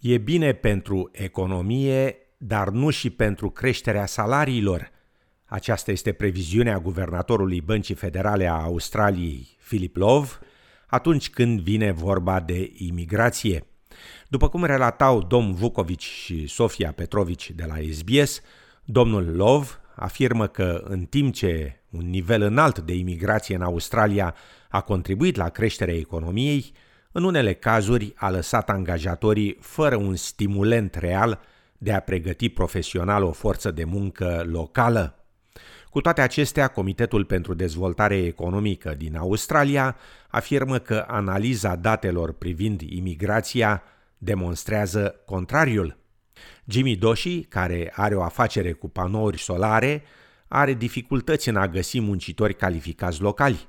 E 0.00 0.18
bine 0.18 0.52
pentru 0.52 1.10
economie, 1.12 2.16
dar 2.38 2.68
nu 2.68 2.90
și 2.90 3.10
pentru 3.10 3.50
creșterea 3.50 4.06
salariilor. 4.06 4.90
Aceasta 5.44 5.90
este 5.90 6.12
previziunea 6.12 6.78
guvernatorului 6.78 7.60
Băncii 7.60 7.94
Federale 7.94 8.46
a 8.46 8.62
Australiei, 8.62 9.56
Philip 9.66 9.96
Love, 9.96 10.28
atunci 10.86 11.30
când 11.30 11.60
vine 11.60 11.92
vorba 11.92 12.40
de 12.40 12.72
imigrație. 12.74 13.64
După 14.28 14.48
cum 14.48 14.64
relatau 14.64 15.22
Dom 15.22 15.54
Vukovic 15.54 16.00
și 16.00 16.46
Sofia 16.46 16.92
Petrovici 16.92 17.50
de 17.50 17.64
la 17.66 17.76
SBS, 17.92 18.40
domnul 18.84 19.36
Love 19.36 19.66
afirmă 19.94 20.46
că 20.46 20.82
în 20.84 21.04
timp 21.04 21.34
ce 21.34 21.80
un 21.90 22.10
nivel 22.10 22.42
înalt 22.42 22.78
de 22.78 22.94
imigrație 22.94 23.54
în 23.54 23.62
Australia 23.62 24.34
a 24.68 24.80
contribuit 24.80 25.36
la 25.36 25.48
creșterea 25.48 25.94
economiei, 25.94 26.72
în 27.12 27.24
unele 27.24 27.52
cazuri 27.52 28.12
a 28.16 28.30
lăsat 28.30 28.70
angajatorii 28.70 29.56
fără 29.60 29.96
un 29.96 30.16
stimulent 30.16 30.94
real 30.94 31.40
de 31.78 31.92
a 31.92 32.00
pregăti 32.00 32.48
profesional 32.48 33.22
o 33.22 33.32
forță 33.32 33.70
de 33.70 33.84
muncă 33.84 34.44
locală. 34.46 35.14
Cu 35.90 36.00
toate 36.00 36.20
acestea, 36.20 36.68
Comitetul 36.68 37.24
pentru 37.24 37.54
Dezvoltare 37.54 38.16
Economică 38.16 38.94
din 38.98 39.16
Australia 39.16 39.96
afirmă 40.28 40.78
că 40.78 41.04
analiza 41.08 41.76
datelor 41.76 42.32
privind 42.32 42.80
imigrația 42.80 43.82
demonstrează 44.18 45.14
contrariul. 45.26 45.98
Jimmy 46.64 46.96
Doshi, 46.96 47.42
care 47.42 47.92
are 47.96 48.14
o 48.14 48.22
afacere 48.22 48.72
cu 48.72 48.88
panouri 48.88 49.38
solare, 49.38 50.02
are 50.48 50.74
dificultăți 50.74 51.48
în 51.48 51.56
a 51.56 51.68
găsi 51.68 52.00
muncitori 52.00 52.54
calificați 52.54 53.20
locali. 53.20 53.68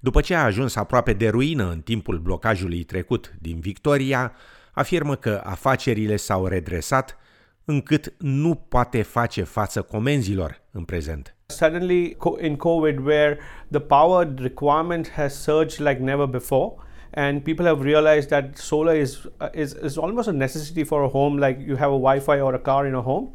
După 0.00 0.20
ce 0.20 0.34
a 0.34 0.44
ajuns 0.44 0.76
aproape 0.76 1.12
de 1.12 1.28
ruină 1.28 1.70
în 1.70 1.80
timpul 1.80 2.18
blocajului 2.18 2.82
trecut 2.82 3.34
din 3.40 3.60
Victoria, 3.60 4.32
afirmă 4.72 5.14
că 5.14 5.40
afacerile 5.44 6.16
s-au 6.16 6.46
redresat 6.46 7.16
încât 7.64 8.14
nu 8.18 8.54
poate 8.54 9.02
face 9.02 9.42
față 9.42 9.82
comenzilor 9.82 10.62
în 10.70 10.84
prezent. 10.84 11.36
Suddenly 11.46 12.16
in 12.40 12.56
COVID 12.56 12.98
where 12.98 13.38
the 13.70 13.80
power 13.80 14.34
requirement 14.36 15.10
has 15.10 15.42
surged 15.42 15.86
like 15.86 16.00
never 16.00 16.26
before 16.26 16.72
and 17.14 17.42
people 17.42 17.66
have 17.66 17.82
realized 17.82 18.28
that 18.28 18.56
solar 18.56 18.96
is, 18.96 19.28
is, 19.54 19.76
is 19.84 19.96
almost 19.96 20.28
a 20.28 20.32
necessity 20.32 20.84
for 20.84 21.02
a 21.02 21.08
home 21.08 21.46
like 21.46 21.64
you 21.66 21.76
have 21.76 21.92
a 21.92 21.98
Wi-Fi 21.98 22.40
or 22.40 22.54
a 22.54 22.58
car 22.58 22.86
in 22.86 22.94
a 22.94 23.00
home 23.00 23.28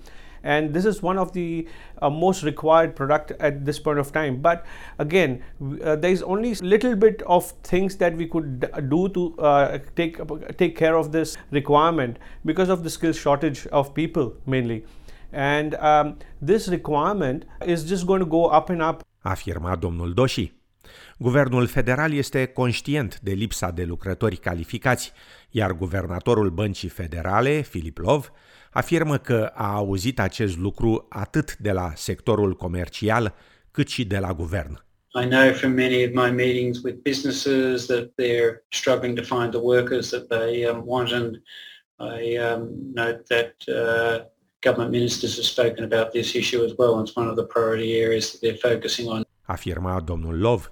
and 0.44 0.73
this 0.73 0.86
is 0.86 1.02
one 1.02 1.17
of 1.17 1.31
the 1.33 1.67
uh, 2.02 2.09
most 2.09 2.44
required 2.44 2.95
product 2.95 3.31
at 3.39 3.66
this 3.66 3.80
point 3.80 3.99
of 3.99 4.11
time. 4.11 4.41
But 4.41 4.66
again 5.00 5.44
uh, 5.83 5.95
there 5.95 6.11
is 6.11 6.22
only 6.22 6.53
little 6.55 6.95
bit 6.95 7.22
of 7.25 7.52
things 7.63 7.95
that 7.97 8.16
we 8.16 8.27
could 8.27 8.69
do 8.89 9.09
to 9.09 9.35
uh, 9.39 9.80
take 9.95 10.19
take 10.58 10.75
care 10.75 10.95
of 10.95 11.11
this 11.11 11.38
requirement 11.52 12.17
because 12.45 12.69
of 12.69 12.83
the 12.83 12.89
skill 12.89 13.13
shortage 13.13 13.66
of 13.67 13.94
people 13.94 14.33
mainly. 14.45 14.85
And 15.31 15.75
um, 15.75 16.17
this 16.41 16.67
requirement 16.67 17.45
is 17.66 17.83
just 17.85 18.05
going 18.05 18.19
to 18.19 18.25
go 18.25 18.45
up 18.45 18.69
and 18.69 18.81
up. 18.81 19.03
Afirma 19.25 19.75
domnul 19.78 20.13
Doshi 20.13 20.52
Guvernul 21.17 21.67
federal 21.67 22.13
este 22.13 22.45
conștient 22.45 23.19
de 23.19 23.31
lipsa 23.31 23.72
de 23.72 23.83
lucrători 23.83 24.36
calificați, 24.36 25.11
iar 25.50 25.72
guvernatorul 25.72 26.50
băncii 26.50 26.89
federale, 26.89 27.61
Filip 27.61 27.97
Lov, 27.97 28.31
afirmă 28.72 29.17
că 29.17 29.52
a 29.53 29.73
auzit 29.73 30.19
acest 30.19 30.58
lucru 30.58 31.05
atât 31.09 31.58
de 31.58 31.72
la 31.72 31.91
sectorul 31.95 32.53
comercial 32.55 33.33
cât 33.72 33.88
și 33.88 34.05
de 34.05 34.17
la 34.17 34.33
guvern. 34.33 34.85
I 35.16 35.27
know 35.27 35.53
from 35.53 35.73
many 35.73 36.03
of 36.03 36.11
my 36.13 36.31
meetings 36.31 36.81
with 36.81 37.03
businesses 37.03 37.85
that 37.85 38.16
they're 38.16 38.66
struggling 38.69 39.16
to 39.16 39.23
find 39.23 39.52
the 39.52 39.61
workers 39.61 40.09
that 40.09 40.28
they 40.28 40.66
um, 40.66 40.81
want 40.85 41.11
and 41.11 41.41
I 42.00 42.38
um, 42.38 42.69
note 42.94 43.23
that 43.28 43.53
uh, 43.67 44.25
government 44.59 44.91
ministers 44.91 45.35
have 45.35 45.45
spoken 45.45 45.83
about 45.83 46.11
this 46.11 46.34
issue 46.35 46.63
as 46.63 46.73
well. 46.78 47.00
It's 47.00 47.16
one 47.16 47.29
of 47.29 47.35
the 47.35 47.45
priority 47.45 48.01
areas 48.01 48.31
that 48.31 48.41
they're 48.41 48.72
focusing 48.72 49.07
on. 49.07 49.25
Afirma 49.47 50.00
domnul 50.00 50.39
Lov. 50.39 50.72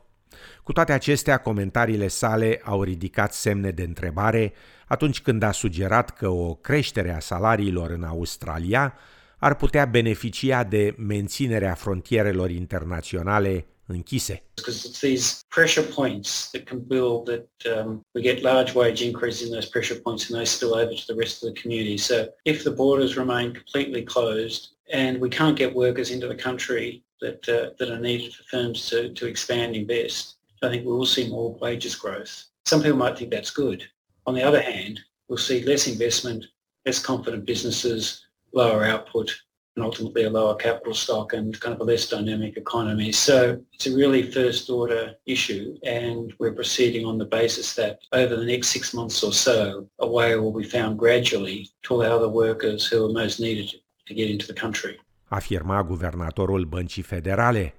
Cu 0.64 0.72
toate 0.72 0.92
acestea, 0.92 1.38
comentariile 1.38 2.08
sale 2.08 2.62
au 2.64 2.84
ridicat 2.84 3.34
semne 3.34 3.72
de 3.72 3.84
întrebare 3.84 4.54
atunci 4.88 5.22
când 5.22 5.44
a 5.44 5.52
sugerat 5.52 6.10
că 6.10 6.28
o 6.28 6.54
creștere 6.54 7.12
a 7.12 7.20
salariilor 7.20 7.90
în 7.90 8.04
Australia 8.04 8.94
ar 9.38 9.56
putea 9.56 9.86
beneficia 9.86 10.64
de 10.64 10.96
menținerea 10.98 11.74
frontierelor 11.74 12.50
internaționale 12.50 13.66
închise. 13.86 14.44
Because 14.56 14.88
it's 14.88 15.00
these 15.00 15.40
pressure 15.48 15.86
points 15.96 16.50
that 16.52 16.64
can 16.64 16.80
build 16.88 17.26
that 17.26 17.48
um, 17.66 18.06
we 18.14 18.22
get 18.22 18.42
large 18.42 18.72
wage 18.76 19.04
increases 19.04 19.42
in 19.48 19.52
those 19.52 19.70
pressure 19.70 20.00
points 20.00 20.30
and 20.30 20.38
they 20.38 20.46
spill 20.46 20.74
over 20.74 20.94
to 20.94 21.06
the 21.14 21.20
rest 21.24 21.44
of 21.44 21.54
the 21.54 21.62
community. 21.62 21.98
So 21.98 22.16
if 22.44 22.64
the 22.64 22.72
borders 22.72 23.16
remain 23.16 23.54
completely 23.54 24.04
closed 24.04 24.62
and 24.94 25.20
we 25.22 25.30
can't 25.30 25.58
get 25.58 25.74
workers 25.74 26.10
into 26.10 26.28
the 26.28 26.42
country 26.48 27.04
that, 27.22 27.48
uh, 27.48 27.72
that 27.80 27.90
are 27.90 28.00
needed 28.00 28.34
for 28.34 28.44
firms 28.44 28.90
to, 28.90 29.14
to 29.14 29.28
expand, 29.28 29.76
invest, 29.76 30.38
I 30.64 30.70
think 30.70 30.86
we 30.86 30.92
will 30.92 31.06
see 31.06 31.30
more 31.30 31.56
wages 31.56 31.96
growth. 31.96 32.46
Some 32.66 32.84
people 32.84 32.98
might 32.98 33.18
think 33.18 33.32
that's 33.32 33.52
good. 33.52 33.84
On 34.28 34.36
the 34.36 34.44
other 34.44 34.62
hand, 34.62 35.00
we'll 35.28 35.38
see 35.38 35.64
less 35.64 35.88
investment, 35.88 36.46
less 36.86 37.00
confident 37.00 37.46
businesses, 37.46 38.26
lower 38.54 38.84
output, 38.84 39.34
and 39.76 39.86
ultimately 39.86 40.24
a 40.24 40.30
lower 40.30 40.56
capital 40.56 40.94
stock 40.94 41.34
and 41.34 41.60
kind 41.62 41.74
of 41.74 41.80
a 41.80 41.84
less 41.84 42.08
dynamic 42.10 42.58
economy. 42.58 43.12
So 43.12 43.60
it's 43.74 43.88
a 43.88 43.96
really 43.96 44.30
first 44.30 44.70
order 44.70 45.16
issue 45.26 45.78
and 45.84 46.34
we're 46.40 46.54
proceeding 46.54 47.06
on 47.06 47.18
the 47.18 47.26
basis 47.26 47.74
that 47.76 48.00
over 48.12 48.36
the 48.36 48.46
next 48.46 48.68
six 48.68 48.94
months 48.94 49.24
or 49.24 49.32
so, 49.32 49.88
a 50.00 50.08
way 50.08 50.36
will 50.36 50.52
be 50.52 50.64
found 50.64 51.00
gradually 51.00 51.70
to 51.84 51.96
allow 51.96 52.20
the 52.20 52.30
workers 52.30 52.86
who 52.86 53.06
are 53.06 53.14
most 53.14 53.40
needed 53.40 53.72
to 54.08 54.14
get 54.14 54.30
into 54.30 54.46
the 54.46 54.54
country. 54.54 55.00
Afirma 55.34 55.84
guvernatorul 55.84 56.66
Băncii 56.66 57.02
Federale, 57.02 57.74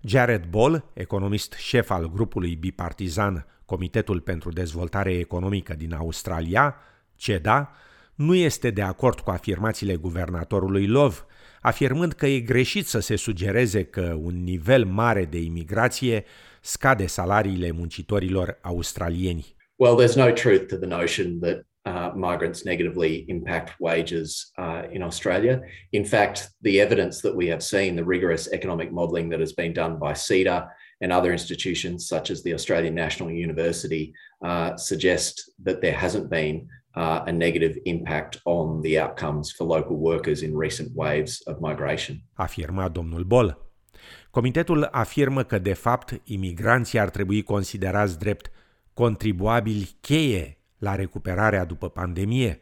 Jared 0.00 0.44
Ball, 0.44 0.84
economist 0.92 1.52
șef 1.52 1.90
al 1.90 2.10
grupului 2.10 2.56
bipartizan 2.56 3.46
Comitetul 3.64 4.20
pentru 4.20 4.50
Dezvoltare 4.50 5.12
Economică 5.12 5.74
din 5.74 5.94
Australia, 5.94 6.76
CEDA, 7.16 7.72
nu 8.14 8.34
este 8.34 8.70
de 8.70 8.82
acord 8.82 9.20
cu 9.20 9.30
afirmațiile 9.30 9.96
guvernatorului 9.96 10.86
Love, 10.86 11.16
afirmând 11.60 12.12
că 12.12 12.26
e 12.26 12.40
greșit 12.40 12.86
să 12.86 12.98
se 12.98 13.16
sugereze 13.16 13.84
că 13.84 14.16
un 14.20 14.42
nivel 14.42 14.84
mare 14.84 15.24
de 15.24 15.38
imigrație 15.38 16.24
scade 16.60 17.06
salariile 17.06 17.70
muncitorilor 17.70 18.58
australieni. 18.60 19.54
Well, 19.74 19.96
there's 20.02 20.16
no 20.16 20.30
truth 20.30 20.66
to 20.66 20.76
the 20.76 20.88
notion 20.88 21.38
that 21.40 21.66
uh, 21.84 22.10
migrants 22.14 22.64
negatively 22.64 23.24
impact 23.28 23.80
wages 23.80 24.52
uh, 24.58 24.82
in 24.92 25.02
Australia. 25.02 25.60
In 25.92 26.04
fact, 26.04 26.48
the 26.62 26.80
evidence 26.80 27.20
that 27.22 27.34
we 27.34 27.46
have 27.48 27.62
seen, 27.62 27.96
the 27.96 28.04
rigorous 28.04 28.52
economic 28.52 28.92
modelling 28.92 29.28
that 29.30 29.40
has 29.40 29.52
been 29.52 29.72
done 29.72 29.98
by 29.98 30.12
CEDA 30.12 30.68
and 31.00 31.12
other 31.12 31.32
institutions 31.32 32.06
such 32.06 32.30
as 32.30 32.42
the 32.42 32.54
Australian 32.54 32.94
National 32.94 33.30
University, 33.30 34.12
uh, 34.44 34.76
suggest 34.76 35.50
that 35.64 35.80
there 35.80 35.96
hasn't 35.96 36.30
been 36.30 36.68
uh, 36.94 37.22
a 37.26 37.32
negative 37.32 37.78
impact 37.84 38.40
on 38.44 38.80
the 38.82 38.98
outcomes 38.98 39.50
for 39.50 39.64
local 39.64 39.96
workers 39.96 40.42
in 40.42 40.56
recent 40.56 40.90
waves 40.94 41.42
of 41.46 41.60
migration. 41.60 42.22
Afirma 42.34 42.88
domnul 42.88 43.24
Bol. 43.24 43.70
Comitetul 44.30 44.88
afirmă 44.90 45.42
că, 45.42 45.58
de 45.58 45.72
fapt, 45.72 46.20
imigranții 46.24 46.98
ar 46.98 47.10
trebui 47.10 47.42
considerați 47.42 48.18
drept 48.18 48.50
contribuabili 48.94 49.90
cheie 50.00 50.61
la 50.82 50.94
recuperarea 50.94 51.64
după 51.64 51.88
pandemie. 51.88 52.60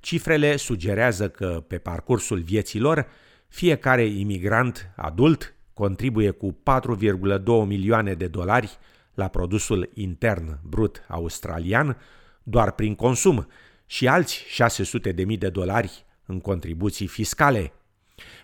Cifrele 0.00 0.56
sugerează 0.56 1.28
că 1.28 1.64
pe 1.68 1.78
parcursul 1.78 2.40
vieților, 2.40 3.06
fiecare 3.48 4.04
imigrant 4.04 4.90
adult 4.96 5.54
contribuie 5.74 6.30
cu 6.30 6.56
4,2 6.90 7.66
milioane 7.66 8.14
de 8.14 8.26
dolari 8.26 8.78
la 9.14 9.28
produsul 9.28 9.90
intern 9.94 10.58
brut 10.62 11.04
australian 11.08 11.96
doar 12.42 12.70
prin 12.72 12.94
consum 12.94 13.46
și 13.86 14.08
alți 14.08 14.44
600 14.46 15.12
de 15.12 15.24
mii 15.24 15.36
de 15.36 15.48
dolari 15.48 16.04
în 16.26 16.40
contribuții 16.40 17.06
fiscale. 17.06 17.72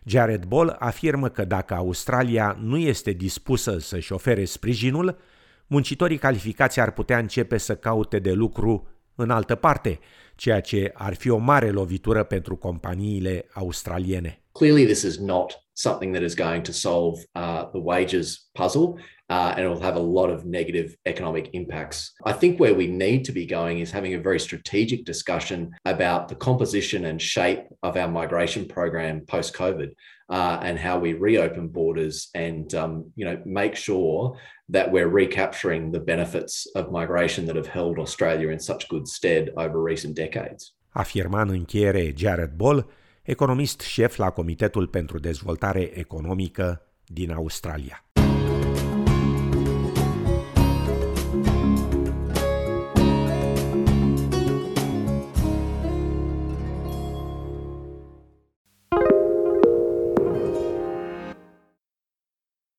Jared 0.04 0.44
Ball 0.44 0.76
afirmă 0.78 1.28
că 1.28 1.44
dacă 1.44 1.74
Australia 1.74 2.56
nu 2.60 2.76
este 2.76 3.10
dispusă 3.10 3.78
să-și 3.78 4.12
ofere 4.12 4.44
sprijinul, 4.44 5.18
muncitorii 5.66 6.18
calificați 6.18 6.80
ar 6.80 6.90
putea 6.90 7.18
începe 7.18 7.58
să 7.58 7.76
caute 7.76 8.18
de 8.18 8.32
lucru 8.32 8.88
în 9.20 9.30
altă 9.30 9.54
parte, 9.54 9.98
ceea 10.36 10.60
ce 10.60 10.90
ar 10.94 11.14
fi 11.14 11.30
o 11.30 11.36
mare 11.36 11.70
lovitură 11.70 12.22
pentru 12.24 12.56
companiile 12.56 13.46
australiene. 13.52 14.42
Clearly 14.52 14.84
this 14.84 15.02
is 15.02 15.18
not 15.18 15.64
something 15.72 16.14
that 16.14 16.24
is 16.24 16.34
going 16.34 16.62
to 16.62 16.72
solve 16.72 17.24
uh, 17.34 17.68
the 17.72 17.80
wages 17.82 18.48
puzzle. 18.52 18.94
Uh, 19.30 19.52
and 19.54 19.64
it 19.64 19.68
will 19.68 19.82
have 19.82 19.96
a 19.96 20.10
lot 20.18 20.30
of 20.30 20.44
negative 20.44 20.96
economic 21.04 21.48
impacts. 21.52 22.14
I 22.24 22.32
think 22.32 22.58
where 22.58 22.74
we 22.74 22.86
need 22.86 23.26
to 23.26 23.32
be 23.32 23.44
going 23.44 23.78
is 23.78 23.90
having 23.90 24.14
a 24.14 24.22
very 24.22 24.40
strategic 24.40 25.04
discussion 25.04 25.70
about 25.84 26.28
the 26.28 26.34
composition 26.34 27.04
and 27.04 27.20
shape 27.20 27.64
of 27.82 27.96
our 27.96 28.08
migration 28.08 28.64
program 28.64 29.20
post 29.26 29.54
COVID 29.54 29.90
uh, 30.28 30.58
and 30.62 30.78
how 30.78 30.98
we 30.98 31.12
reopen 31.14 31.68
borders 31.68 32.28
and 32.34 32.74
um, 32.74 32.92
you 33.16 33.24
know 33.24 33.36
make 33.44 33.74
sure 33.74 34.36
that 34.72 34.90
we're 34.92 35.08
recapturing 35.22 35.92
the 35.92 36.00
benefits 36.00 36.66
of 36.74 36.90
migration 36.90 37.46
that 37.46 37.56
have 37.56 37.70
held 37.78 37.98
Australia 37.98 38.48
in 38.50 38.60
such 38.60 38.88
good 38.88 39.06
stead 39.08 39.50
over 39.56 39.82
recent 39.82 40.14
decades. 40.14 40.72
afirma 40.90 41.40
în 41.40 41.48
încheiere 41.48 42.12
Jared 42.16 42.52
Ball, 42.56 42.86
economist 43.22 43.80
șef 43.80 44.16
la 44.16 44.30
Comitetul 44.30 44.86
pentru 44.86 45.18
Dezvoltare 45.18 45.80
Economică 45.98 46.82
din 47.06 47.32
Australia. 47.32 48.04